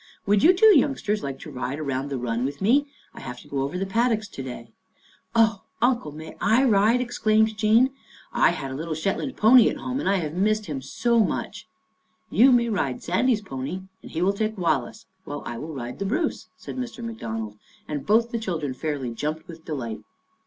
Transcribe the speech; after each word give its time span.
Would 0.25 0.41
you 0.41 0.51
two 0.51 0.75
youngsters 0.75 1.21
like 1.21 1.37
to 1.41 1.51
ride 1.51 1.77
around 1.77 2.09
the 2.09 2.17
run 2.17 2.43
with 2.43 2.59
me? 2.59 2.87
I 3.13 3.19
have 3.19 3.39
to 3.41 3.47
go 3.47 3.59
over 3.61 3.73
to 3.73 3.79
the 3.79 3.85
paddocks 3.85 4.27
to 4.29 4.41
day." 4.41 4.71
"Oh, 5.35 5.61
Uncle, 5.79 6.11
may 6.11 6.35
I 6.41 6.63
ride?" 6.63 7.01
exclaimed 7.01 7.55
Jean. 7.55 7.83
Life 7.83 7.93
at 7.93 7.93
Djerinallum 7.93 8.41
53" 8.41 8.41
I 8.41 8.49
had 8.49 8.71
a 8.71 8.73
little 8.73 8.93
Shetland 8.95 9.37
pony 9.37 9.69
at 9.69 9.77
home 9.77 9.99
and 9.99 10.09
I 10.09 10.15
have 10.15 10.33
missed 10.33 10.65
him 10.65 10.81
so 10.81 11.19
much."" 11.19 11.67
You 12.31 12.51
may 12.51 12.67
ride 12.69 13.03
Sandy's 13.03 13.41
pony, 13.41 13.81
and 14.01 14.09
he 14.09 14.23
will 14.23 14.33
take 14.33 14.57
Wallace, 14.57 15.05
while 15.23 15.43
I 15.45 15.59
will 15.59 15.75
ride' 15.75 15.99
The 15.99 16.05
Bruce,'" 16.07 16.47
said 16.57 16.77
Mr. 16.77 17.03
McDonald, 17.05 17.59
and 17.87 18.03
both 18.03 18.31
the 18.31 18.39
children 18.39 18.73
fairly 18.73 19.11
jumped 19.11 19.47
with 19.47 19.65
delight. 19.65 19.99